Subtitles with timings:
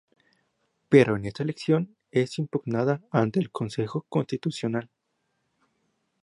[0.89, 4.89] Pero esta elección es impugnada ante el Consejo Constitucional.